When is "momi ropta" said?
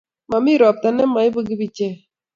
0.29-0.89